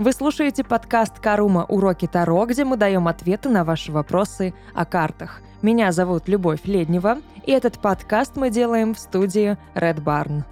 Вы 0.00 0.12
слушаете 0.12 0.64
подкаст 0.64 1.18
«Карума. 1.18 1.66
Уроки 1.68 2.06
Таро», 2.06 2.46
где 2.46 2.64
мы 2.64 2.78
даем 2.78 3.06
ответы 3.06 3.50
на 3.50 3.64
ваши 3.64 3.92
вопросы 3.92 4.54
о 4.72 4.86
картах. 4.86 5.42
Меня 5.60 5.92
зовут 5.92 6.26
Любовь 6.26 6.60
Леднева, 6.64 7.18
и 7.44 7.52
этот 7.52 7.78
подкаст 7.80 8.36
мы 8.36 8.48
делаем 8.48 8.94
в 8.94 8.98
студии 8.98 9.58
Red 9.74 10.02
Barn. 10.02 10.44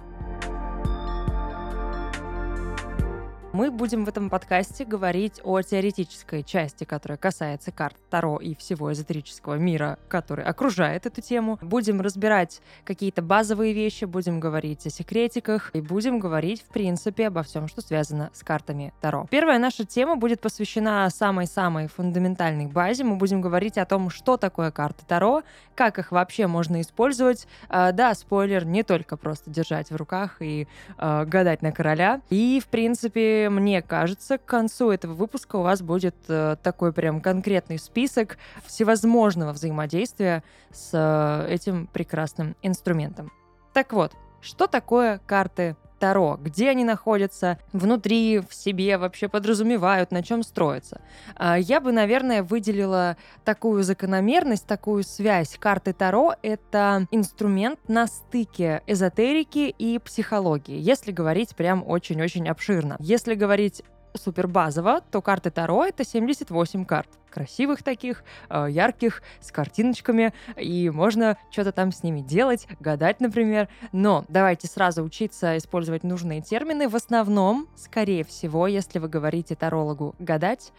Мы 3.51 3.71
будем 3.71 4.05
в 4.05 4.09
этом 4.09 4.29
подкасте 4.29 4.85
говорить 4.85 5.41
о 5.43 5.59
теоретической 5.63 6.43
части, 6.43 6.83
которая 6.83 7.17
касается 7.17 7.71
карт 7.71 7.97
Таро 8.11 8.37
и 8.37 8.53
всего 8.53 8.93
эзотерического 8.93 9.55
мира, 9.55 9.97
который 10.07 10.45
окружает 10.45 11.07
эту 11.07 11.21
тему. 11.21 11.57
Будем 11.63 11.99
разбирать 11.99 12.61
какие-то 12.85 13.23
базовые 13.23 13.73
вещи, 13.73 14.05
будем 14.05 14.39
говорить 14.39 14.85
о 14.85 14.91
секретиках 14.91 15.71
и 15.73 15.81
будем 15.81 16.19
говорить, 16.19 16.61
в 16.61 16.71
принципе, 16.71 17.27
обо 17.27 17.41
всем, 17.41 17.67
что 17.67 17.81
связано 17.81 18.29
с 18.33 18.43
картами 18.43 18.93
Таро. 19.01 19.25
Первая 19.31 19.57
наша 19.57 19.83
тема 19.83 20.15
будет 20.15 20.41
посвящена 20.41 21.09
самой-самой 21.09 21.87
фундаментальной 21.87 22.67
базе. 22.67 23.03
Мы 23.03 23.15
будем 23.15 23.41
говорить 23.41 23.79
о 23.79 23.85
том, 23.85 24.11
что 24.11 24.37
такое 24.37 24.69
карты 24.69 25.03
Таро, 25.07 25.41
как 25.73 25.97
их 25.97 26.11
вообще 26.11 26.45
можно 26.45 26.81
использовать. 26.81 27.47
А, 27.67 27.93
да, 27.93 28.13
спойлер, 28.13 28.63
не 28.63 28.83
только 28.83 29.17
просто 29.17 29.49
держать 29.49 29.89
в 29.89 29.95
руках 29.95 30.37
и 30.39 30.67
а, 30.99 31.25
гадать 31.25 31.63
на 31.63 31.71
короля. 31.71 32.21
И, 32.29 32.61
в 32.63 32.67
принципе, 32.67 33.39
мне 33.49 33.81
кажется, 33.81 34.37
к 34.37 34.45
концу 34.45 34.91
этого 34.91 35.13
выпуска 35.13 35.57
у 35.57 35.61
вас 35.61 35.81
будет 35.81 36.15
э, 36.27 36.55
такой 36.61 36.93
прям 36.93 37.21
конкретный 37.21 37.79
список 37.79 38.37
всевозможного 38.65 39.51
взаимодействия 39.53 40.43
с 40.71 40.91
э, 40.93 41.53
этим 41.53 41.87
прекрасным 41.87 42.55
инструментом. 42.61 43.31
Так 43.73 43.93
вот, 43.93 44.13
что 44.41 44.67
такое 44.67 45.19
карты 45.25 45.75
Таро, 45.99 46.39
где 46.41 46.69
они 46.69 46.83
находятся, 46.83 47.59
внутри, 47.73 48.39
в 48.39 48.53
себе 48.53 48.97
вообще 48.97 49.27
подразумевают, 49.27 50.11
на 50.11 50.23
чем 50.23 50.43
строятся. 50.43 51.01
А, 51.35 51.57
я 51.57 51.81
бы, 51.81 51.91
наверное, 51.91 52.41
выделила 52.41 53.17
такую 53.43 53.83
закономерность, 53.83 54.65
такую 54.65 55.03
связь. 55.03 55.57
Карты 55.59 55.93
Таро— 55.93 56.33
это 56.41 57.07
инструмент 57.11 57.79
на 57.87 58.07
стыке 58.07 58.81
эзотерики 58.87 59.73
и 59.77 59.99
психологии, 59.99 60.79
если 60.79 61.11
говорить 61.11 61.55
прям 61.55 61.83
очень-очень 61.85 62.47
обширно. 62.47 62.95
Если 62.99 63.35
говорить 63.35 63.83
супер 64.13 64.47
базово, 64.47 65.01
то 65.11 65.21
карты 65.21 65.51
Таро— 65.51 65.85
это 65.85 66.03
78 66.03 66.85
карт. 66.85 67.09
Красивых 67.29 67.83
таких, 67.83 68.23
э, 68.49 68.67
ярких, 68.69 69.21
с 69.39 69.51
картиночками, 69.51 70.33
и 70.57 70.89
можно 70.89 71.37
что-то 71.51 71.71
там 71.71 71.91
с 71.91 72.01
ними 72.01 72.21
делать, 72.21 72.67
гадать, 72.79 73.19
например. 73.19 73.69
Но 73.91 74.25
давайте 74.27 74.67
сразу 74.67 75.03
учиться 75.03 75.57
использовать 75.57 76.03
нужные 76.03 76.41
термины. 76.41 76.89
В 76.89 76.95
основном, 76.95 77.67
скорее 77.75 78.23
всего, 78.23 78.65
если 78.67 78.99
вы 78.99 79.09
говорите 79.09 79.55
тарологу 79.55 80.15
«гадать», 80.19 80.71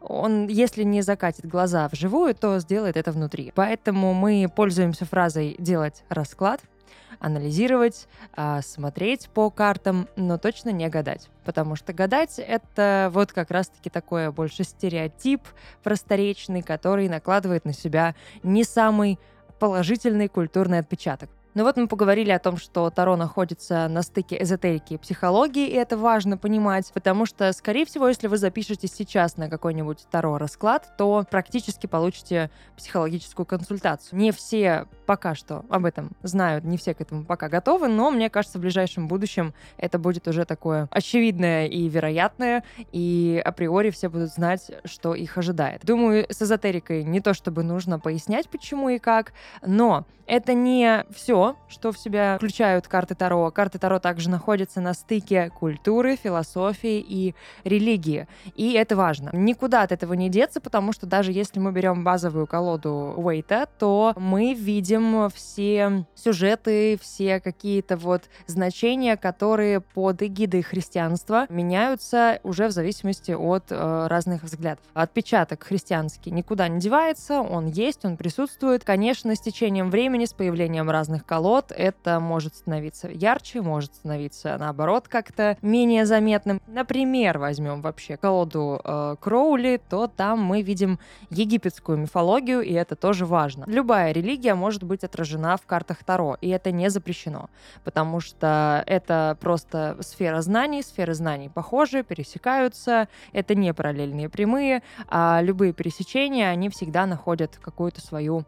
он, 0.00 0.46
если 0.46 0.84
не 0.84 1.02
закатит 1.02 1.46
глаза 1.46 1.88
вживую, 1.88 2.34
то 2.34 2.58
сделает 2.60 2.96
это 2.96 3.12
внутри. 3.12 3.52
Поэтому 3.54 4.14
мы 4.14 4.48
пользуемся 4.54 5.04
фразой 5.04 5.56
«делать 5.58 6.04
расклад», 6.08 6.60
анализировать, 7.20 8.08
а, 8.34 8.62
смотреть 8.62 9.28
по 9.30 9.50
картам, 9.50 10.08
но 10.16 10.38
точно 10.38 10.70
не 10.70 10.88
гадать. 10.88 11.28
Потому 11.44 11.76
что 11.76 11.92
гадать— 11.92 12.34
это 12.38 13.10
вот 13.12 13.32
как 13.32 13.50
раз-таки 13.50 13.90
такое 13.90 14.30
больше 14.30 14.64
стереотип 14.64 15.42
просторечный, 15.82 16.62
который 16.62 17.08
накладывает 17.08 17.64
на 17.64 17.72
себя 17.72 18.14
не 18.42 18.64
самый 18.64 19.18
положительный 19.58 20.28
культурный 20.28 20.78
отпечаток. 20.78 21.30
Ну 21.58 21.64
вот 21.64 21.76
мы 21.76 21.88
поговорили 21.88 22.30
о 22.30 22.38
том, 22.38 22.56
что 22.56 22.88
Таро 22.88 23.16
находится 23.16 23.88
на 23.88 24.02
стыке 24.02 24.40
эзотерики 24.40 24.94
и 24.94 24.96
психологии, 24.96 25.66
и 25.66 25.72
это 25.72 25.98
важно 25.98 26.38
понимать, 26.38 26.88
потому 26.94 27.26
что, 27.26 27.52
скорее 27.52 27.84
всего, 27.84 28.06
если 28.06 28.28
вы 28.28 28.36
запишетесь 28.36 28.92
сейчас 28.92 29.36
на 29.36 29.50
какой-нибудь 29.50 30.06
Таро 30.08 30.38
расклад, 30.38 30.88
то 30.96 31.24
практически 31.28 31.88
получите 31.88 32.52
психологическую 32.76 33.44
консультацию. 33.44 34.20
Не 34.20 34.30
все 34.30 34.86
пока 35.04 35.34
что 35.34 35.64
об 35.68 35.84
этом 35.84 36.12
знают, 36.22 36.62
не 36.62 36.76
все 36.76 36.94
к 36.94 37.00
этому 37.00 37.24
пока 37.24 37.48
готовы, 37.48 37.88
но 37.88 38.12
мне 38.12 38.30
кажется, 38.30 38.58
в 38.58 38.60
ближайшем 38.60 39.08
будущем 39.08 39.52
это 39.78 39.98
будет 39.98 40.28
уже 40.28 40.44
такое 40.44 40.86
очевидное 40.92 41.66
и 41.66 41.88
вероятное, 41.88 42.62
и 42.92 43.42
априори 43.44 43.90
все 43.90 44.08
будут 44.08 44.30
знать, 44.30 44.70
что 44.84 45.12
их 45.12 45.36
ожидает. 45.36 45.84
Думаю, 45.84 46.24
с 46.30 46.40
эзотерикой 46.40 47.02
не 47.02 47.20
то 47.20 47.34
чтобы 47.34 47.64
нужно 47.64 47.98
пояснять, 47.98 48.48
почему 48.48 48.90
и 48.90 49.00
как, 49.00 49.32
но 49.60 50.06
это 50.28 50.52
не 50.52 51.04
все, 51.10 51.47
что 51.68 51.92
в 51.92 51.98
себя 51.98 52.36
включают 52.36 52.88
карты 52.88 53.14
Таро. 53.14 53.50
Карты 53.50 53.78
Таро 53.78 53.98
также 53.98 54.30
находятся 54.30 54.80
на 54.80 54.94
стыке 54.94 55.50
культуры, 55.50 56.16
философии 56.16 56.98
и 56.98 57.34
религии. 57.64 58.26
И 58.54 58.72
это 58.72 58.96
важно. 58.96 59.30
Никуда 59.32 59.82
от 59.82 59.92
этого 59.92 60.14
не 60.14 60.28
деться, 60.28 60.60
потому 60.60 60.92
что 60.92 61.06
даже 61.06 61.32
если 61.32 61.60
мы 61.60 61.72
берем 61.72 62.04
базовую 62.04 62.46
колоду 62.46 63.14
Уэйта, 63.16 63.68
то 63.78 64.14
мы 64.16 64.54
видим 64.54 65.28
все 65.30 66.06
сюжеты, 66.14 66.98
все 67.00 67.40
какие-то 67.40 67.96
вот 67.96 68.24
значения, 68.46 69.16
которые 69.16 69.80
под 69.80 70.22
эгидой 70.22 70.62
христианства 70.62 71.46
меняются 71.48 72.40
уже 72.42 72.68
в 72.68 72.72
зависимости 72.72 73.32
от 73.32 73.64
э, 73.70 74.06
разных 74.08 74.42
взглядов. 74.42 74.84
Отпечаток 74.94 75.64
христианский 75.64 76.30
никуда 76.30 76.68
не 76.68 76.80
девается, 76.80 77.40
он 77.40 77.66
есть, 77.66 78.04
он 78.04 78.16
присутствует. 78.16 78.84
Конечно, 78.84 79.34
с 79.34 79.40
течением 79.40 79.90
времени, 79.90 80.24
с 80.24 80.32
появлением 80.32 80.90
разных 80.90 81.24
колод, 81.28 81.72
это 81.76 82.20
может 82.20 82.56
становиться 82.56 83.08
ярче, 83.08 83.60
может 83.60 83.94
становиться, 83.94 84.56
наоборот, 84.58 85.08
как-то 85.08 85.58
менее 85.60 86.06
заметным. 86.06 86.60
Например, 86.66 87.38
возьмем 87.38 87.82
вообще 87.82 88.16
колоду 88.16 88.80
э, 88.82 89.16
Кроули, 89.20 89.80
то 89.90 90.06
там 90.06 90.40
мы 90.42 90.62
видим 90.62 90.98
египетскую 91.28 91.98
мифологию, 91.98 92.62
и 92.62 92.72
это 92.72 92.96
тоже 92.96 93.26
важно. 93.26 93.64
Любая 93.66 94.12
религия 94.12 94.54
может 94.54 94.82
быть 94.82 95.04
отражена 95.04 95.58
в 95.58 95.66
картах 95.66 96.02
Таро, 96.02 96.38
и 96.40 96.48
это 96.48 96.72
не 96.72 96.88
запрещено, 96.88 97.50
потому 97.84 98.20
что 98.20 98.82
это 98.86 99.36
просто 99.40 99.98
сфера 100.00 100.40
знаний, 100.40 100.82
сферы 100.82 101.12
знаний 101.12 101.50
похожи, 101.50 102.02
пересекаются, 102.02 103.08
это 103.34 103.54
не 103.54 103.74
параллельные 103.74 104.30
прямые, 104.30 104.82
а 105.08 105.40
любые 105.42 105.74
пересечения, 105.74 106.48
они 106.48 106.70
всегда 106.70 107.04
находят 107.04 107.58
какую-то 107.60 108.00
свою 108.00 108.44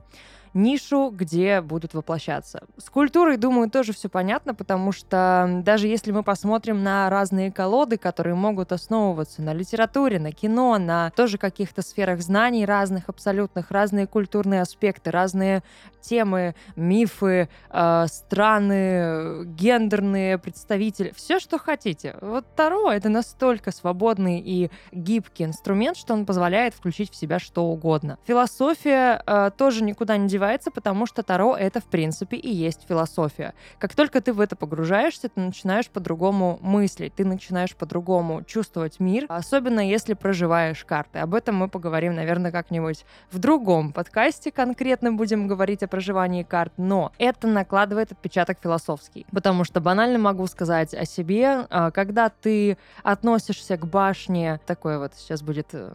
нишу, 0.55 1.11
где 1.11 1.61
будут 1.61 1.95
воплощаться. 1.95 2.65
С 2.77 2.91
культурой, 2.91 3.37
думаю, 3.37 3.71
тоже 3.71 3.93
все 3.93 4.09
понятно, 4.09 4.55
потому 4.55 4.93
что 4.93 5.61
даже 5.65 5.87
если 5.87 6.13
мы 6.13 6.23
посмотрим 6.23 6.83
на 6.83 7.09
разные 7.09 7.53
колоды, 7.53 7.97
которые 7.97 8.35
могут 8.35 8.73
основываться 8.73 9.43
на 9.43 9.53
литературе, 9.53 10.19
на 10.19 10.33
кино, 10.33 10.79
на 10.79 11.11
тоже 11.11 11.39
каких-то 11.39 11.83
сферах 11.83 12.21
знаний 12.21 12.65
разных, 12.65 13.09
абсолютных, 13.09 13.71
разные 13.71 14.07
культурные 14.07 14.63
аспекты, 14.63 15.11
разные 15.11 15.63
темы, 16.01 16.55
мифы, 16.77 17.49
э, 17.71 18.07
страны, 18.09 19.45
гендерные 19.45 20.39
представители, 20.39 21.13
все, 21.15 21.39
что 21.39 21.59
хотите. 21.59 22.17
Вот 22.21 22.47
Таро— 22.57 22.91
это 22.93 23.09
настолько 23.09 23.71
свободный 23.71 24.41
и 24.41 24.71
гибкий 24.93 25.45
инструмент, 25.45 25.97
что 25.97 26.15
он 26.15 26.27
позволяет 26.27 26.75
включить 26.75 27.11
в 27.13 27.17
себя 27.17 27.39
что 27.39 27.65
угодно. 27.67 28.19
Философия 28.27 29.23
э, 29.27 29.51
тоже 29.57 29.85
никуда 29.85 30.17
не 30.17 30.27
девается 30.27 30.40
развивается, 30.41 30.71
потому 30.71 31.07
что 31.07 31.23
Таро— 31.23 31.57
это, 31.59 31.81
в 31.81 31.85
принципе, 31.85 32.37
и 32.37 32.51
есть 32.51 32.87
философия. 32.89 33.55
Как 33.79 33.95
только 33.95 34.21
ты 34.21 34.33
в 34.33 34.41
это 34.41 34.57
погружаешься, 34.57 35.29
ты 35.29 35.41
начинаешь 35.41 35.89
по-другому 35.89 36.59
мыслить, 36.63 37.15
ты 37.15 37.25
начинаешь 37.25 37.77
по-другому 37.77 38.43
чувствовать 38.45 39.01
мир, 39.01 39.27
особенно 39.29 39.81
если 39.87 40.15
проживаешь 40.15 40.85
карты. 40.85 41.19
Об 41.19 41.35
этом 41.35 41.57
мы 41.57 41.69
поговорим, 41.69 42.15
наверное, 42.15 42.51
как-нибудь 42.51 43.05
в 43.31 43.39
другом 43.39 43.93
подкасте 43.93 44.51
конкретно 44.51 45.13
будем 45.13 45.47
говорить 45.47 45.83
о 45.83 45.89
проживании 45.89 46.43
карт, 46.43 46.73
но 46.79 47.13
это 47.19 47.47
накладывает 47.47 48.13
отпечаток 48.13 48.59
философский, 48.63 49.27
потому 49.33 49.65
что 49.65 49.81
банально 49.81 50.19
могу 50.19 50.47
сказать 50.47 50.95
о 50.95 51.05
себе, 51.05 51.67
а, 51.69 51.91
когда 51.91 52.31
ты 52.31 52.79
относишься 53.03 53.77
к 53.77 53.87
башне, 53.87 54.61
такое 54.67 54.99
вот 54.99 55.13
сейчас 55.17 55.43
будет 55.43 55.69
э, 55.73 55.91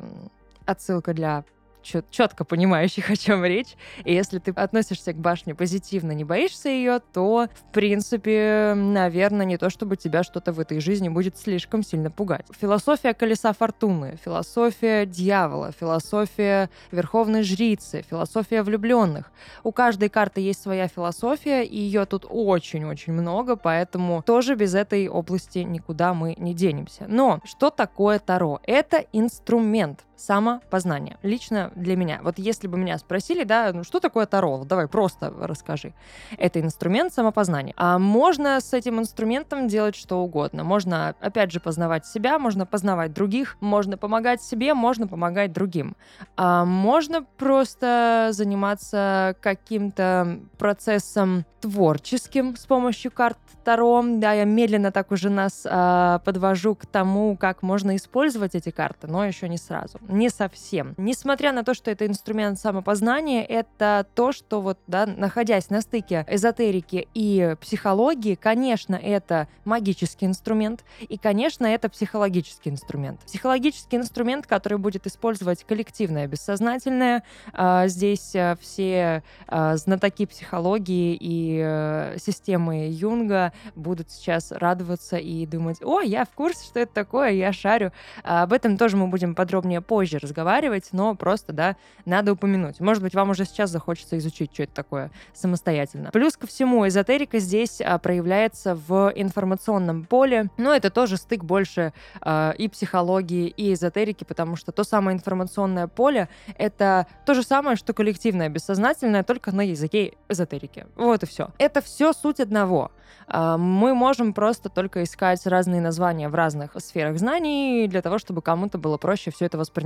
отсылка 0.65 1.13
для 1.13 1.43
четко 1.85 2.43
понимающих, 2.43 3.09
о 3.09 3.15
чем 3.15 3.45
речь. 3.45 3.75
И 4.03 4.13
если 4.13 4.39
ты 4.39 4.51
относишься 4.51 5.13
к 5.13 5.17
башне 5.17 5.55
позитивно, 5.55 6.11
не 6.11 6.23
боишься 6.23 6.69
ее, 6.69 6.99
то, 7.13 7.47
в 7.53 7.71
принципе, 7.71 8.73
наверное, 8.75 9.45
не 9.45 9.57
то, 9.57 9.69
чтобы 9.69 9.95
тебя 9.95 10.23
что-то 10.23 10.51
в 10.51 10.59
этой 10.59 10.79
жизни 10.79 11.09
будет 11.09 11.37
слишком 11.37 11.83
сильно 11.83 12.11
пугать. 12.11 12.45
Философия 12.59 13.13
колеса 13.13 13.53
фортуны, 13.53 14.17
философия 14.23 15.05
дьявола, 15.05 15.71
философия 15.71 16.69
верховной 16.91 17.43
жрицы, 17.43 18.03
философия 18.09 18.63
влюбленных. 18.63 19.31
У 19.63 19.71
каждой 19.71 20.09
карты 20.09 20.41
есть 20.41 20.61
своя 20.61 20.87
философия, 20.87 21.63
и 21.63 21.77
ее 21.77 22.05
тут 22.05 22.25
очень-очень 22.29 23.13
много, 23.13 23.55
поэтому 23.55 24.21
тоже 24.23 24.55
без 24.55 24.73
этой 24.75 25.07
области 25.07 25.59
никуда 25.59 26.13
мы 26.13 26.35
не 26.37 26.53
денемся. 26.53 27.05
Но 27.07 27.39
что 27.43 27.69
такое 27.69 28.19
Таро? 28.19 28.59
Это 28.63 29.05
инструмент. 29.13 30.05
Самопознание. 30.15 31.17
Лично 31.23 31.71
для 31.75 31.95
меня. 31.95 32.19
Вот 32.23 32.37
если 32.37 32.67
бы 32.67 32.77
меня 32.77 32.97
спросили, 32.97 33.43
да, 33.43 33.71
ну 33.73 33.83
что 33.83 33.99
такое 33.99 34.25
Таро? 34.25 34.63
Давай 34.63 34.87
просто 34.87 35.33
расскажи. 35.39 35.93
Это 36.37 36.61
инструмент 36.61 37.13
самопознания. 37.13 37.73
А 37.77 37.99
можно 37.99 38.59
с 38.59 38.73
этим 38.73 38.99
инструментом 38.99 39.67
делать 39.67 39.95
что 39.95 40.19
угодно. 40.19 40.63
Можно, 40.63 41.15
опять 41.19 41.51
же, 41.51 41.59
познавать 41.59 42.05
себя, 42.05 42.39
можно 42.39 42.65
познавать 42.65 43.13
других, 43.13 43.57
можно 43.59 43.97
помогать 43.97 44.41
себе, 44.41 44.73
можно 44.73 45.07
помогать 45.07 45.53
другим. 45.53 45.95
А 46.37 46.65
можно 46.65 47.23
просто 47.23 48.29
заниматься 48.31 49.35
каким-то 49.41 50.39
процессом 50.57 51.45
творческим 51.61 52.55
с 52.55 52.65
помощью 52.65 53.11
карт 53.11 53.37
Таро. 53.63 54.03
Да, 54.05 54.33
я 54.33 54.45
медленно 54.45 54.91
так 54.91 55.11
уже 55.11 55.29
нас 55.29 55.65
а, 55.67 56.19
подвожу 56.19 56.75
к 56.75 56.85
тому, 56.85 57.35
как 57.35 57.63
можно 57.63 57.95
использовать 57.95 58.53
эти 58.53 58.69
карты, 58.69 59.07
но 59.07 59.25
еще 59.25 59.49
не 59.49 59.57
сразу 59.57 59.97
не 60.07 60.29
совсем. 60.29 60.93
Несмотря 60.97 61.51
на 61.51 61.63
то, 61.63 61.73
что 61.73 61.91
это 61.91 62.05
инструмент 62.07 62.59
самопознания, 62.59 63.43
это 63.43 64.05
то, 64.15 64.31
что 64.31 64.61
вот, 64.61 64.79
да, 64.87 65.05
находясь 65.05 65.69
на 65.69 65.81
стыке 65.81 66.25
эзотерики 66.29 67.07
и 67.13 67.55
психологии, 67.59 68.35
конечно, 68.35 68.95
это 68.95 69.47
магический 69.65 70.25
инструмент, 70.25 70.83
и, 70.99 71.17
конечно, 71.17 71.65
это 71.65 71.89
психологический 71.89 72.69
инструмент. 72.69 73.21
Психологический 73.21 73.97
инструмент, 73.97 74.47
который 74.47 74.77
будет 74.77 75.07
использовать 75.07 75.63
коллективное 75.63 76.27
бессознательное. 76.27 77.23
А, 77.53 77.87
здесь 77.87 78.35
а, 78.35 78.55
все 78.59 79.23
а, 79.47 79.75
знатоки 79.77 80.25
психологии 80.25 81.17
и 81.19 82.15
системы 82.17 82.87
Юнга 82.89 83.53
будут 83.75 84.11
сейчас 84.11 84.51
радоваться 84.51 85.17
и 85.17 85.45
думать, 85.45 85.81
о, 85.81 86.01
я 86.01 86.25
в 86.25 86.29
курсе, 86.29 86.65
что 86.65 86.79
это 86.79 86.93
такое, 86.93 87.31
я 87.31 87.51
шарю. 87.51 87.91
Об 88.23 88.53
этом 88.53 88.77
тоже 88.77 88.97
мы 88.97 89.07
будем 89.07 89.35
подробнее 89.35 89.81
позже 89.81 89.94
позже 89.95 90.17
разговаривать, 90.17 90.89
но 90.91 91.15
просто, 91.15 91.53
да, 91.53 91.77
надо 92.03 92.33
упомянуть. 92.33 92.81
Может 92.81 93.01
быть, 93.01 93.15
вам 93.15 93.29
уже 93.29 93.45
сейчас 93.45 93.69
захочется 93.69 94.17
изучить, 94.17 94.53
что 94.53 94.63
это 94.63 94.73
такое 94.73 95.09
самостоятельно. 95.33 96.09
Плюс 96.11 96.35
ко 96.35 96.47
всему, 96.47 96.85
эзотерика 96.85 97.39
здесь 97.39 97.79
а, 97.79 97.97
проявляется 97.97 98.75
в 98.75 99.13
информационном 99.15 100.03
поле, 100.03 100.49
но 100.57 100.75
это 100.75 100.89
тоже 100.89 101.15
стык 101.15 101.45
больше 101.45 101.93
а, 102.19 102.53
и 102.57 102.67
психологии, 102.67 103.47
и 103.47 103.73
эзотерики, 103.73 104.25
потому 104.25 104.57
что 104.57 104.73
то 104.73 104.83
самое 104.83 105.15
информационное 105.15 105.87
поле— 105.87 106.27
это 106.57 107.07
то 107.25 107.33
же 107.33 107.41
самое, 107.41 107.77
что 107.77 107.93
коллективное 107.93 108.49
бессознательное, 108.49 109.23
только 109.23 109.53
на 109.53 109.61
языке 109.61 110.15
эзотерики. 110.27 110.87
Вот 110.97 111.23
и 111.23 111.25
все. 111.25 111.51
Это 111.57 111.81
все 111.81 112.11
суть 112.11 112.41
одного. 112.41 112.91
А, 113.27 113.57
мы 113.57 113.95
можем 113.95 114.33
просто 114.33 114.67
только 114.67 115.03
искать 115.03 115.45
разные 115.47 115.79
названия 115.79 116.27
в 116.27 116.35
разных 116.35 116.71
сферах 116.79 117.17
знаний 117.17 117.87
для 117.87 118.01
того, 118.01 118.17
чтобы 118.17 118.41
кому-то 118.41 118.77
было 118.77 118.97
проще 118.97 119.31
все 119.31 119.45
это 119.45 119.57
воспринимать. 119.57 119.84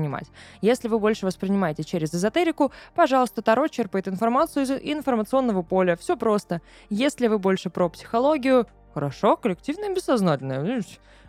Если 0.61 0.87
вы 0.87 0.99
больше 0.99 1.25
воспринимаете 1.25 1.83
через 1.83 2.13
эзотерику, 2.13 2.71
пожалуйста, 2.95 3.41
Таро 3.41 3.67
черпает 3.67 4.07
информацию 4.07 4.63
из 4.63 4.71
информационного 4.71 5.61
поля. 5.61 5.95
Все 5.95 6.15
просто. 6.15 6.61
Если 6.89 7.27
вы 7.27 7.39
больше 7.39 7.69
про 7.69 7.89
психологию, 7.89 8.67
хорошо, 8.93 9.35
коллективное 9.37 9.93
бессознательное. 9.93 10.83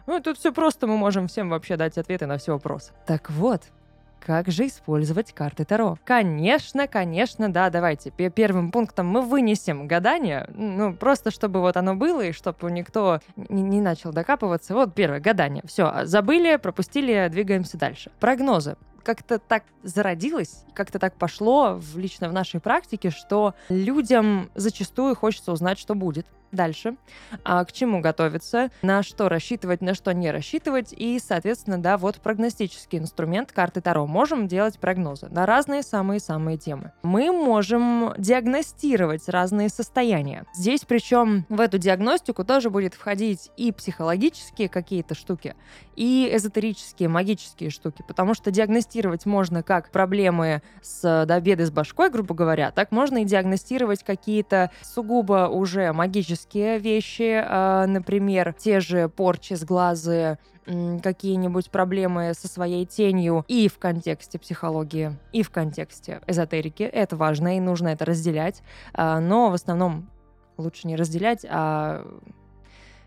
Ну, 0.06 0.20
тут 0.20 0.38
все 0.38 0.52
просто, 0.52 0.86
мы 0.86 0.96
можем 0.96 1.28
всем 1.28 1.50
вообще 1.50 1.76
дать 1.76 1.98
ответы 1.98 2.26
на 2.26 2.38
все 2.38 2.52
вопросы. 2.52 2.92
Так 3.06 3.30
вот, 3.30 3.62
как 4.20 4.50
же 4.50 4.66
использовать 4.66 5.32
карты 5.32 5.64
Таро? 5.64 5.98
Конечно, 6.04 6.86
конечно, 6.86 7.52
да, 7.52 7.70
давайте. 7.70 8.10
Первым 8.10 8.70
пунктом 8.70 9.06
мы 9.06 9.22
вынесем 9.22 9.88
гадание, 9.88 10.48
ну, 10.54 10.94
просто 10.94 11.30
чтобы 11.30 11.60
вот 11.60 11.76
оно 11.76 11.94
было, 11.94 12.20
и 12.22 12.32
чтобы 12.32 12.70
никто 12.70 13.20
не, 13.36 13.62
не 13.62 13.80
начал 13.80 14.12
докапываться. 14.12 14.74
Вот 14.74 14.94
первое, 14.94 15.20
гадание. 15.20 15.62
Все, 15.66 16.04
забыли, 16.04 16.56
пропустили, 16.56 17.28
двигаемся 17.30 17.78
дальше. 17.78 18.10
Прогнозы 18.20 18.76
как-то 19.02 19.38
так 19.38 19.64
зародилось, 19.82 20.64
как-то 20.74 20.98
так 20.98 21.14
пошло 21.14 21.74
в, 21.74 21.98
лично 21.98 22.28
в 22.28 22.32
нашей 22.32 22.60
практике, 22.60 23.10
что 23.10 23.54
людям 23.68 24.50
зачастую 24.54 25.16
хочется 25.16 25.52
узнать, 25.52 25.78
что 25.78 25.94
будет 25.94 26.26
дальше, 26.52 26.96
а, 27.44 27.64
к 27.64 27.72
чему 27.72 28.00
готовиться, 28.00 28.70
на 28.82 29.02
что 29.02 29.28
рассчитывать, 29.28 29.80
на 29.80 29.94
что 29.94 30.12
не 30.12 30.30
рассчитывать, 30.30 30.92
и, 30.92 31.18
соответственно, 31.18 31.80
да, 31.80 31.96
вот 31.96 32.16
прогностический 32.16 32.98
инструмент 32.98 33.52
карты 33.52 33.80
Таро. 33.80 34.06
Можем 34.06 34.48
делать 34.48 34.78
прогнозы 34.78 35.28
на 35.30 35.46
разные 35.46 35.82
самые-самые 35.82 36.58
темы. 36.58 36.92
Мы 37.02 37.32
можем 37.32 38.12
диагностировать 38.18 39.28
разные 39.28 39.68
состояния. 39.68 40.44
Здесь, 40.54 40.82
причем, 40.86 41.46
в 41.48 41.60
эту 41.60 41.78
диагностику 41.78 42.44
тоже 42.44 42.70
будет 42.70 42.94
входить 42.94 43.50
и 43.56 43.72
психологические 43.72 44.68
какие-то 44.68 45.14
штуки, 45.14 45.54
и 45.96 46.30
эзотерические, 46.32 47.08
магические 47.08 47.70
штуки, 47.70 48.02
потому 48.06 48.34
что 48.34 48.50
диагностировать 48.50 49.26
можно 49.26 49.62
как 49.62 49.90
проблемы 49.90 50.62
с, 50.82 51.24
да, 51.26 51.40
беды 51.40 51.66
с 51.66 51.70
башкой, 51.70 52.10
грубо 52.10 52.34
говоря, 52.34 52.70
так 52.70 52.90
можно 52.90 53.18
и 53.18 53.24
диагностировать 53.24 54.02
какие-то 54.02 54.70
сугубо 54.82 55.48
уже 55.48 55.92
магические 55.92 56.39
физические 56.40 56.78
вещи, 56.78 57.42
а, 57.44 57.86
например, 57.86 58.54
те 58.56 58.80
же 58.80 59.08
порчи 59.08 59.54
с 59.54 59.64
глаза, 59.64 60.38
какие-нибудь 61.02 61.70
проблемы 61.70 62.32
со 62.34 62.46
своей 62.46 62.86
тенью 62.86 63.44
и 63.48 63.68
в 63.68 63.78
контексте 63.78 64.38
психологии, 64.38 65.18
и 65.32 65.42
в 65.42 65.50
контексте 65.50 66.20
эзотерики. 66.28 66.84
Это 66.84 67.16
важно, 67.16 67.56
и 67.56 67.60
нужно 67.60 67.88
это 67.88 68.04
разделять. 68.04 68.62
А, 68.92 69.20
но 69.20 69.50
в 69.50 69.54
основном 69.54 70.08
лучше 70.56 70.86
не 70.86 70.96
разделять, 70.96 71.44
а 71.48 72.06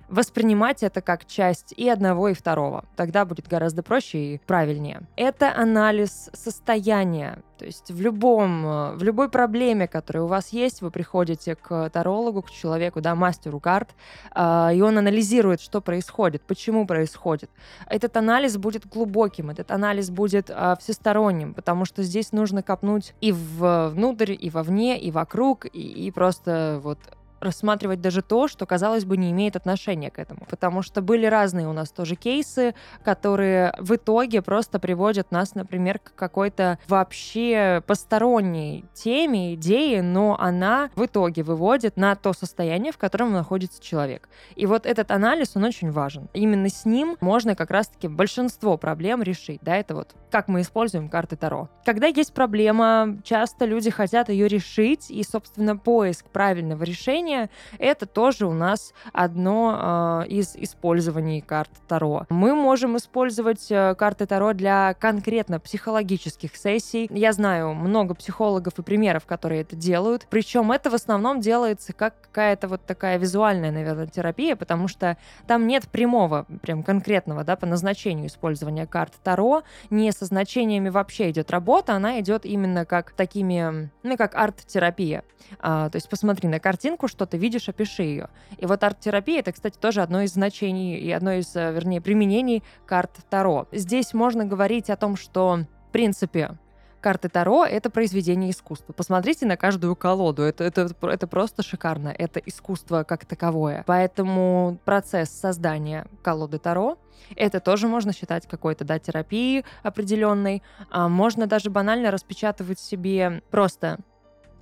воспринимать 0.10 0.84
это 0.84 1.02
как 1.02 1.26
часть 1.26 1.74
и 1.76 1.90
одного, 1.90 2.30
и 2.30 2.34
второго. 2.34 2.86
Тогда 2.96 3.26
будет 3.26 3.48
гораздо 3.48 3.84
проще 3.84 4.36
и 4.36 4.38
правильнее. 4.46 5.02
Это 5.16 5.56
анализ 5.56 6.30
состояния. 6.34 7.40
То 7.58 7.66
есть 7.66 7.92
в 7.92 8.02
любом, 8.02 8.66
э, 8.66 8.92
в 8.96 9.04
любой 9.04 9.30
проблеме, 9.30 9.88
которая 9.88 10.24
у 10.24 10.28
вас 10.28 10.50
есть, 10.50 10.82
вы 10.82 10.92
приходите 10.92 11.56
к 11.56 11.90
тарологу, 11.90 12.42
к 12.42 12.52
человеку, 12.52 13.00
да, 13.00 13.16
мастеру 13.16 13.60
карт, 13.60 13.90
э, 14.36 14.76
и 14.76 14.82
он 14.82 14.98
анализирует, 14.98 15.62
что 15.62 15.80
происходит, 15.80 16.42
почему 16.42 16.86
происходит. 16.86 17.50
Этот 17.88 18.18
анализ 18.18 18.58
будет 18.58 18.86
глубоким, 18.88 19.50
этот 19.50 19.72
анализ 19.72 20.10
будет 20.10 20.50
э, 20.50 20.76
всесторонним, 20.80 21.54
потому 21.54 21.86
что 21.86 22.04
здесь 22.04 22.34
нужно 22.34 22.64
копнуть 22.64 23.14
и 23.22 23.32
внутрь, 23.32 24.36
и 24.38 24.50
вовне, 24.50 25.00
и 25.00 25.12
вокруг, 25.12 25.66
и, 25.66 26.08
и 26.08 26.12
просто 26.12 26.82
вот 26.84 27.00
рассматривать 27.44 28.02
даже 28.02 28.22
то, 28.22 28.48
что, 28.48 28.66
казалось 28.66 29.06
бы, 29.06 29.18
не 29.18 29.32
имеет 29.32 29.56
отношения 29.56 30.10
к 30.10 30.20
этому. 30.20 30.46
Потому 30.50 30.82
что 30.82 31.02
были 31.02 31.26
разные 31.26 31.68
у 31.68 31.74
нас 31.74 31.92
тоже 31.92 32.16
кейсы, 32.16 32.76
которые 33.04 33.74
в 33.80 33.96
итоге 33.96 34.42
просто 34.42 34.80
приводят 34.80 35.32
нас, 35.32 35.56
например, 35.56 36.00
к 36.00 36.16
какой-то 36.16 36.80
вообще 36.88 37.84
посторонней 37.86 38.86
теме, 38.94 39.56
идее, 39.56 40.02
но 40.02 40.38
она 40.40 40.90
в 40.96 41.06
итоге 41.06 41.44
выводит 41.44 41.98
на 41.98 42.16
то 42.16 42.34
состояние, 42.34 42.92
в 42.92 42.98
котором 42.98 43.34
находится 43.34 43.82
человек. 43.82 44.30
И 44.56 44.66
вот 44.66 44.86
этот 44.86 45.12
анализ, 45.12 45.52
он 45.56 45.64
очень 45.64 45.92
важен. 45.92 46.30
Именно 46.34 46.70
с 46.70 46.86
ним 46.86 47.18
можно 47.22 47.56
как 47.56 47.72
раз-таки 47.72 48.08
большинство 48.08 48.78
проблем 48.78 49.22
решить. 49.22 49.60
Да, 49.62 49.76
это 49.76 49.96
вот 49.96 50.16
как 50.32 50.48
мы 50.48 50.62
используем 50.62 51.10
карты 51.10 51.36
Таро. 51.36 51.70
Когда 51.86 52.08
есть 52.08 52.34
проблема, 52.34 53.20
часто 53.24 53.66
люди 53.66 53.92
хотят 53.92 54.30
ее 54.30 54.48
решить, 54.48 55.12
и, 55.12 55.24
собственно, 55.24 55.78
поиск 55.78 56.26
правильного 56.26 56.84
решения 56.84 57.33
чтения, 57.34 57.50
это 57.80 58.06
тоже 58.06 58.46
у 58.46 58.54
нас 58.54 58.94
одно 59.12 60.24
э, 60.26 60.28
из 60.28 60.56
использований 60.56 61.42
карт 61.42 61.72
Таро. 61.88 62.26
Мы 62.30 62.56
можем 62.56 62.98
использовать 62.98 63.72
э, 63.72 63.96
карты 63.96 64.26
Таро 64.26 64.54
для 64.54 64.94
конкретно 64.96 65.60
психологических 65.60 66.56
сессий. 66.56 67.08
Я 67.12 67.34
знаю 67.34 67.74
много 67.74 68.14
психологов 68.14 68.78
и 68.78 68.82
примеров, 68.82 69.26
которые 69.26 69.62
это 69.62 69.76
делают. 69.76 70.28
Причем 70.30 70.72
это 70.72 70.90
в 70.90 70.94
основном 70.94 71.40
делается 71.40 71.94
как 71.94 72.14
какая-то 72.22 72.68
вот 72.68 72.86
такая 72.86 73.18
визуальная, 73.18 73.72
наверное, 73.72 74.08
терапия, 74.08 74.56
потому 74.56 74.88
что 74.88 75.18
там 75.48 75.68
нет 75.68 75.88
прямого, 75.88 76.46
прям 76.62 76.84
конкретного, 76.84 77.44
да, 77.44 77.56
по 77.56 77.66
назначению 77.66 78.28
использования 78.28 78.88
карт 78.88 79.14
Таро. 79.24 79.64
Не 79.90 80.12
со 80.12 80.26
значениями 80.26 80.90
вообще 80.90 81.30
идет 81.30 81.52
работа, 81.52 81.94
она 81.94 82.20
идет 82.20 82.46
именно 82.46 82.86
как 82.86 83.12
такими, 83.12 83.90
ну, 84.04 84.18
как 84.18 84.36
арт-терапия. 84.36 85.24
А, 85.60 85.90
то 85.90 85.98
есть 85.98 86.10
посмотри 86.10 86.50
на 86.50 86.60
картинку, 86.60 87.08
что 87.08 87.23
ты 87.26 87.38
видишь, 87.38 87.70
опиши 87.70 88.04
ее. 88.04 88.30
И 88.58 88.66
вот 88.66 88.84
арт-терапия— 88.84 89.40
это, 89.42 89.52
кстати, 89.52 89.78
тоже 89.78 90.02
одно 90.02 90.22
из 90.22 90.34
значений 90.34 90.98
и 90.98 91.12
одно 91.12 91.34
из, 91.34 91.56
э, 91.56 91.72
вернее, 91.72 92.02
применений 92.02 92.64
карт 92.86 93.12
Таро. 93.30 93.68
Здесь 93.72 94.14
можно 94.14 94.46
говорить 94.46 94.90
о 94.90 94.96
том, 94.96 95.16
что, 95.16 95.66
в 95.90 95.92
принципе, 95.92 96.58
карты 97.02 97.30
Таро— 97.30 97.66
это 97.70 97.90
произведение 97.90 98.52
искусства. 98.52 98.94
Посмотрите 98.94 99.46
на 99.46 99.58
каждую 99.58 99.96
колоду. 99.96 100.44
Это, 100.44 100.64
это, 100.64 100.90
это 101.02 101.28
просто 101.28 101.62
шикарно. 101.62 102.14
Это 102.18 102.40
искусство 102.40 103.04
как 103.04 103.26
таковое. 103.26 103.84
Поэтому 103.86 104.80
процесс 104.86 105.30
создания 105.30 106.08
колоды 106.22 106.60
Таро 106.60 106.98
это 107.36 107.60
тоже 107.60 107.88
можно 107.88 108.14
считать 108.14 108.48
какой-то, 108.48 108.86
да, 108.86 109.00
терапией 109.00 109.66
определенной. 109.82 110.62
А 110.90 111.10
можно 111.10 111.48
даже 111.48 111.70
банально 111.70 112.12
распечатывать 112.12 112.80
себе 112.80 113.42
просто 113.50 114.00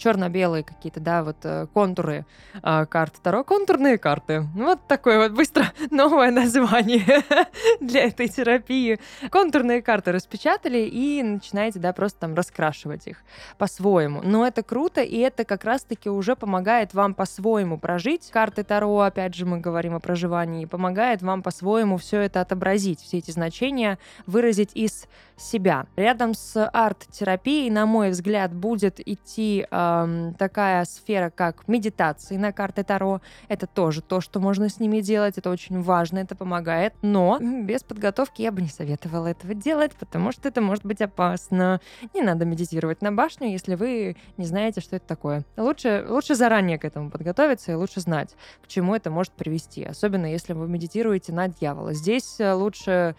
черно-белые 0.02 0.64
какие-то, 0.64 1.00
да, 1.00 1.24
вот 1.24 1.38
э, 1.44 1.68
контуры 1.74 2.26
э, 2.62 2.86
карт 2.88 3.14
Таро, 3.22 3.44
контурные 3.44 3.98
карты. 3.98 4.48
Вот 4.56 4.88
такое 4.88 5.20
вот 5.20 5.32
быстро 5.32 5.72
новое 5.92 6.32
название 6.32 7.24
для 7.80 8.06
этой 8.06 8.28
терапии. 8.28 9.00
Контурные 9.30 9.82
карты 9.82 10.12
распечатали 10.12 10.80
и 10.80 11.22
начинаете, 11.22 11.80
да, 11.80 11.94
просто 11.94 12.22
там 12.22 12.34
раскрашивать 12.34 13.08
их 13.08 13.18
по-своему. 13.58 14.22
Но 14.24 14.48
это 14.48 14.64
круто, 14.64 15.02
и 15.02 15.18
это 15.18 15.46
как 15.46 15.64
раз-таки 15.64 16.10
уже 16.10 16.36
помогает 16.36 16.94
вам 16.94 17.14
по-своему 17.14 17.78
прожить 17.78 18.32
карты 18.32 18.64
Таро, 18.64 19.02
опять 19.02 19.36
же, 19.36 19.46
мы 19.46 19.60
говорим 19.60 19.94
о 19.94 20.00
проживании, 20.00 20.66
помогает 20.66 21.22
вам 21.22 21.44
по-своему 21.44 21.98
все 21.98 22.22
это 22.22 22.42
отобразить, 22.42 23.02
все 23.02 23.20
эти 23.20 23.32
значения 23.32 24.00
выразить 24.26 24.72
из 24.74 25.06
себя. 25.42 25.88
Рядом 25.96 26.34
с 26.34 26.70
арт-терапией, 26.72 27.70
на 27.70 27.86
мой 27.86 28.12
взгляд, 28.12 28.54
будет 28.54 29.00
идти 29.00 29.66
эм, 29.70 30.34
такая 30.36 30.86
сфера, 30.86 31.30
как 31.30 31.68
медитации 31.68 32.38
на 32.38 32.52
карты 32.52 32.84
Таро. 32.84 33.22
Это 33.48 33.68
тоже 33.68 34.02
то, 34.02 34.22
что 34.22 34.40
можно 34.40 34.70
с 34.70 34.80
ними 34.80 35.02
делать. 35.02 35.38
Это 35.38 35.50
очень 35.50 35.82
важно, 35.82 36.20
это 36.20 36.36
помогает. 36.36 36.94
Но 37.02 37.40
без 37.40 37.84
подготовки 37.84 38.42
я 38.42 38.52
бы 38.52 38.62
не 38.62 38.70
советовала 38.70 39.28
этого 39.28 39.54
делать, 39.54 39.94
потому 39.96 40.32
что 40.32 40.48
это 40.48 40.62
может 40.62 40.86
быть 40.86 41.02
опасно. 41.02 41.82
Не 42.14 42.22
надо 42.22 42.46
медитировать 42.46 43.02
на 43.02 43.12
башню, 43.12 43.50
если 43.50 43.76
вы 43.76 44.16
не 44.38 44.46
знаете, 44.46 44.82
что 44.82 44.96
это 44.96 45.08
такое. 45.08 45.44
Лучше, 45.58 46.06
лучше 46.08 46.36
заранее 46.36 46.78
к 46.78 46.86
этому 46.86 47.10
подготовиться 47.10 47.72
и 47.72 47.76
лучше 47.76 48.00
знать, 48.02 48.36
к 48.64 48.68
чему 48.68 48.96
это 48.96 49.10
может 49.10 49.34
привести. 49.34 49.84
Особенно 49.84 50.26
если 50.26 50.54
вы 50.54 50.68
медитируете 50.68 51.34
на 51.34 51.48
дьявола. 51.48 51.94
Здесь 51.94 52.40
э, 52.40 52.54
лучше 52.54 53.16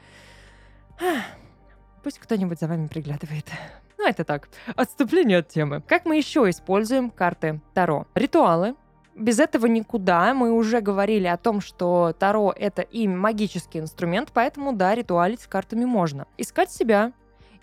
Пусть 2.02 2.18
кто-нибудь 2.18 2.58
за 2.58 2.68
вами 2.68 2.86
приглядывает. 2.86 3.46
Ну, 3.98 4.08
это 4.08 4.24
так, 4.24 4.48
отступление 4.74 5.38
от 5.38 5.48
темы. 5.48 5.80
Как 5.86 6.06
мы 6.06 6.16
еще 6.16 6.50
используем 6.50 7.08
карты 7.08 7.60
Таро? 7.72 8.08
Ритуалы, 8.16 8.74
без 9.14 9.38
этого 9.38 9.66
никуда. 9.66 10.34
Мы 10.34 10.50
уже 10.50 10.80
говорили 10.80 11.28
о 11.28 11.36
том, 11.36 11.60
что 11.60 12.12
Таро— 12.18 12.52
это 12.56 12.82
и 12.82 13.06
магический 13.06 13.78
инструмент, 13.78 14.30
поэтому, 14.34 14.72
да, 14.72 14.96
ритуалить 14.96 15.42
с 15.42 15.46
картами 15.46 15.84
можно. 15.84 16.26
Искать 16.36 16.72
себя, 16.72 17.12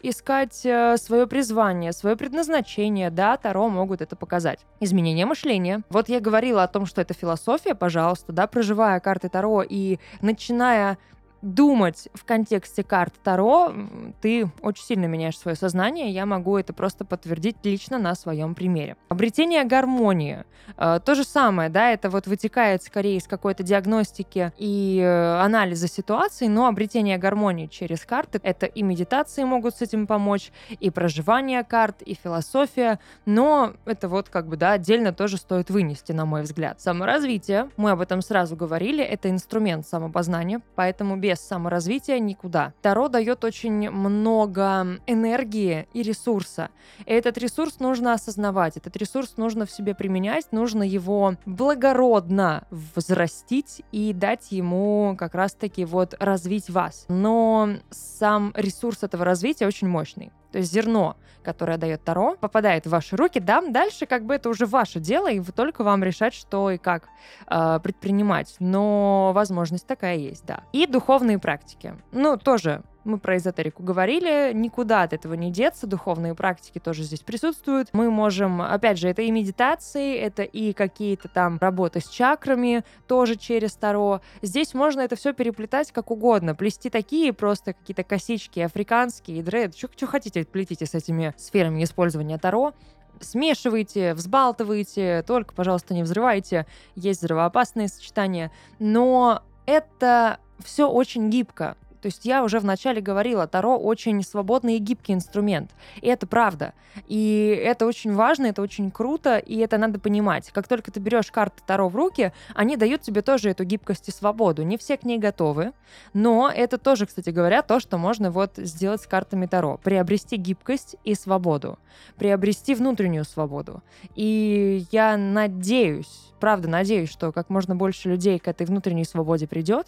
искать 0.01 0.65
э, 0.65 0.97
свое 0.97 1.27
призвание, 1.27 1.91
свое 1.91 2.15
предназначение, 2.15 3.09
да, 3.09 3.35
Таро 3.37 3.67
могут 3.67 4.01
это 4.01 4.15
показать. 4.15 4.59
Изменение 4.79 5.25
мышления. 5.25 5.81
Вот 5.89 6.09
я 6.09 6.19
говорила 6.19 6.63
о 6.63 6.67
том, 6.67 6.85
что 6.85 7.01
это 7.01 7.13
философия, 7.13 7.75
пожалуйста, 7.75 8.31
да, 8.31 8.47
проживая 8.47 8.99
карты 8.99 9.29
Таро 9.29 9.61
и 9.61 9.99
начиная 10.21 10.97
думать 11.41 12.09
в 12.13 12.25
контексте 12.25 12.83
карт 12.83 13.13
Таро, 13.23 13.73
ты 14.21 14.49
очень 14.61 14.83
сильно 14.83 15.05
меняешь 15.05 15.37
свое 15.37 15.55
сознание. 15.55 16.09
Я 16.09 16.25
могу 16.25 16.57
это 16.57 16.73
просто 16.73 17.05
подтвердить 17.05 17.57
лично 17.63 17.97
на 17.97 18.15
своем 18.15 18.55
примере. 18.55 18.97
Обретение 19.09 19.63
гармонии. 19.63 20.43
Э, 20.77 20.99
то 21.03 21.15
же 21.15 21.23
самое, 21.23 21.69
да, 21.69 21.91
это 21.91 22.09
вот 22.09 22.27
вытекает 22.27 22.83
скорее 22.83 23.17
из 23.17 23.27
какой-то 23.27 23.63
диагностики 23.63 24.51
и 24.57 24.99
э, 25.01 25.41
анализа 25.41 25.87
ситуации, 25.87 26.47
но 26.47 26.67
обретение 26.67 27.17
гармонии 27.17 27.67
через 27.67 28.05
карты— 28.05 28.39
это 28.43 28.65
и 28.65 28.81
медитации 28.81 29.43
могут 29.43 29.75
с 29.75 29.81
этим 29.81 30.07
помочь, 30.07 30.51
и 30.79 30.89
проживание 30.89 31.63
карт, 31.63 32.01
и 32.01 32.13
философия, 32.13 32.99
но 33.25 33.73
это 33.85 34.07
вот 34.07 34.29
как 34.29 34.47
бы, 34.47 34.57
да, 34.57 34.73
отдельно 34.73 35.13
тоже 35.13 35.37
стоит 35.37 35.69
вынести, 35.69 36.11
на 36.11 36.25
мой 36.25 36.43
взгляд. 36.43 36.81
Саморазвитие, 36.81 37.69
мы 37.77 37.91
об 37.91 38.01
этом 38.01 38.21
сразу 38.21 38.55
говорили, 38.55 39.03
это 39.03 39.29
инструмент 39.29 39.87
самопознания, 39.87 40.61
поэтому 40.75 41.15
без 41.15 41.28
без 41.29 41.39
саморазвития 41.41 42.17
никуда. 42.17 42.73
Таро 42.81 43.07
дает 43.07 43.43
очень 43.43 43.91
много 43.91 44.99
энергии 45.05 45.87
и 45.93 46.01
ресурса. 46.01 46.69
И 47.05 47.11
этот 47.11 47.37
ресурс 47.37 47.79
нужно 47.79 48.13
осознавать, 48.13 48.77
этот 48.77 48.97
ресурс 48.97 49.37
нужно 49.37 49.67
в 49.67 49.71
себе 49.71 49.93
применять, 49.93 50.51
нужно 50.51 50.81
его 50.81 51.35
благородно 51.45 52.63
взрастить 52.71 53.83
и 53.91 54.11
дать 54.13 54.51
ему 54.51 55.15
как 55.19 55.35
раз-таки 55.35 55.85
вот 55.85 56.15
развить 56.19 56.71
вас. 56.71 57.05
Но 57.09 57.69
сам 57.91 58.51
ресурс 58.55 59.03
этого 59.03 59.23
развития 59.23 59.67
очень 59.67 59.87
мощный. 59.87 60.31
То 60.51 60.59
есть 60.59 60.71
зерно, 60.71 61.15
которое 61.43 61.77
дает 61.77 62.03
Таро, 62.03 62.35
попадает 62.35 62.85
в 62.85 62.89
ваши 62.89 63.15
руки, 63.15 63.39
да, 63.39 63.61
дальше 63.61 64.05
как 64.05 64.25
бы 64.25 64.35
это 64.35 64.49
уже 64.49 64.65
ваше 64.65 64.99
дело, 64.99 65.29
и 65.29 65.41
только 65.41 65.83
вам 65.83 66.03
решать, 66.03 66.33
что 66.33 66.71
и 66.71 66.77
как 66.77 67.07
э, 67.47 67.79
предпринимать. 67.81 68.55
Но 68.59 69.31
возможность 69.33 69.87
такая 69.87 70.17
есть, 70.17 70.45
да. 70.45 70.63
И 70.73 70.85
духовные 70.85 71.39
практики. 71.39 71.95
Ну, 72.11 72.37
тоже 72.37 72.83
мы 73.03 73.17
про 73.17 73.37
эзотерику 73.37 73.83
говорили, 73.83 74.51
никуда 74.53 75.03
от 75.03 75.13
этого 75.13 75.33
не 75.33 75.51
деться, 75.51 75.87
духовные 75.87 76.35
практики 76.35 76.79
тоже 76.79 77.03
здесь 77.03 77.21
присутствуют. 77.21 77.89
Мы 77.93 78.11
можем, 78.11 78.61
опять 78.61 78.97
же, 78.97 79.07
это 79.07 79.21
и 79.21 79.31
медитации, 79.31 80.17
это 80.17 80.43
и 80.43 80.73
какие-то 80.73 81.27
там 81.27 81.57
работы 81.59 81.99
с 81.99 82.07
чакрами, 82.07 82.83
тоже 83.07 83.35
через 83.35 83.73
Таро. 83.73 84.21
Здесь 84.41 84.73
можно 84.73 85.01
это 85.01 85.15
все 85.15 85.33
переплетать 85.33 85.91
как 85.91 86.11
угодно, 86.11 86.55
плести 86.55 86.89
такие 86.89 87.33
просто 87.33 87.73
какие-то 87.73 88.03
косички 88.03 88.59
африканские, 88.59 89.43
дред, 89.43 89.75
что 89.75 90.07
хотите, 90.07 90.45
плетите 90.45 90.85
с 90.85 90.93
этими 90.93 91.33
сферами 91.37 91.83
использования 91.83 92.37
Таро 92.37 92.73
смешивайте, 93.21 94.13
взбалтывайте, 94.13 95.23
только, 95.23 95.53
пожалуйста, 95.53 95.93
не 95.93 96.03
взрывайте, 96.03 96.65
есть 96.95 97.21
взрывоопасные 97.21 97.87
сочетания, 97.87 98.51
но 98.79 99.43
это 99.65 100.39
все 100.63 100.89
очень 100.89 101.29
гибко. 101.29 101.75
То 102.01 102.07
есть 102.07 102.25
я 102.25 102.43
уже 102.43 102.59
вначале 102.59 103.01
говорила, 103.01 103.47
Таро 103.47 103.77
очень 103.77 104.23
свободный 104.23 104.75
и 104.75 104.79
гибкий 104.79 105.13
инструмент. 105.13 105.71
И 106.01 106.07
это 106.07 106.27
правда. 106.27 106.73
И 107.07 107.47
это 107.63 107.85
очень 107.85 108.13
важно, 108.13 108.47
это 108.47 108.61
очень 108.61 108.91
круто, 108.91 109.37
и 109.37 109.57
это 109.57 109.77
надо 109.77 109.99
понимать. 109.99 110.51
Как 110.51 110.67
только 110.67 110.91
ты 110.91 110.99
берешь 110.99 111.31
карты 111.31 111.61
Таро 111.65 111.89
в 111.89 111.95
руки, 111.95 112.31
они 112.55 112.77
дают 112.77 113.01
тебе 113.01 113.21
тоже 113.21 113.49
эту 113.49 113.63
гибкость 113.63 114.07
и 114.09 114.11
свободу. 114.11 114.63
Не 114.63 114.77
все 114.77 114.97
к 114.97 115.03
ней 115.03 115.17
готовы, 115.17 115.73
но 116.13 116.49
это 116.53 116.77
тоже, 116.77 117.05
кстати 117.05 117.29
говоря, 117.29 117.61
то, 117.61 117.79
что 117.79 117.97
можно 117.97 118.31
вот 118.31 118.53
сделать 118.57 119.01
с 119.01 119.07
картами 119.07 119.45
Таро. 119.45 119.77
Приобрести 119.83 120.37
гибкость 120.37 120.95
и 121.03 121.15
свободу. 121.15 121.77
Приобрести 122.17 122.75
внутреннюю 122.75 123.25
свободу. 123.25 123.83
И 124.15 124.85
я 124.91 125.17
надеюсь, 125.17 126.31
правда 126.39 126.69
надеюсь, 126.69 127.09
что 127.09 127.31
как 127.31 127.49
можно 127.49 127.75
больше 127.75 128.09
людей 128.09 128.39
к 128.39 128.47
этой 128.47 128.65
внутренней 128.65 129.05
свободе 129.05 129.47
придет, 129.47 129.87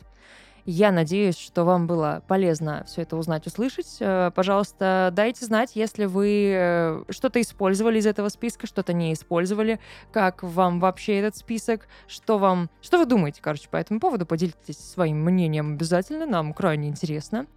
я 0.65 0.91
надеюсь, 0.91 1.37
что 1.37 1.63
вам 1.63 1.87
было 1.87 2.23
полезно 2.27 2.83
все 2.87 3.01
это 3.01 3.17
узнать, 3.17 3.47
услышать. 3.47 3.97
Э, 3.99 4.31
пожалуйста, 4.33 5.09
дайте 5.13 5.45
знать, 5.45 5.71
если 5.75 6.05
вы 6.05 6.51
э, 6.53 7.03
что-то 7.09 7.41
использовали 7.41 7.99
из 7.99 8.05
этого 8.05 8.29
списка, 8.29 8.67
что-то 8.67 8.93
не 8.93 9.13
использовали, 9.13 9.79
как 10.11 10.43
вам 10.43 10.79
вообще 10.79 11.19
этот 11.19 11.35
список, 11.35 11.87
что 12.07 12.37
вам, 12.37 12.69
что 12.81 12.97
вы 12.97 13.05
думаете, 13.05 13.41
короче, 13.41 13.69
по 13.69 13.77
этому 13.77 13.99
поводу, 13.99 14.25
поделитесь 14.25 14.77
своим 14.77 15.23
мнением 15.23 15.73
обязательно, 15.73 16.25
нам 16.25 16.53
крайне 16.53 16.89
интересно. 16.89 17.47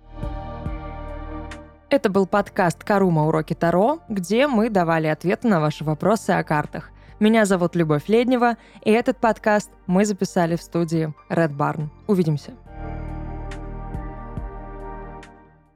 Это 1.90 2.10
был 2.10 2.26
подкаст 2.26 2.82
«Карума. 2.82 3.26
Уроки 3.28 3.54
Таро», 3.54 4.00
где 4.08 4.48
мы 4.48 4.68
давали 4.68 5.06
ответы 5.06 5.46
на 5.46 5.60
ваши 5.60 5.84
вопросы 5.84 6.30
о 6.30 6.42
картах. 6.42 6.90
Меня 7.20 7.44
зовут 7.44 7.76
Любовь 7.76 8.08
Леднева, 8.08 8.56
и 8.82 8.90
этот 8.90 9.18
подкаст 9.18 9.70
мы 9.86 10.04
записали 10.04 10.56
в 10.56 10.62
студии 10.62 11.14
Red 11.30 11.56
Barn. 11.56 11.90
Увидимся. 12.08 12.54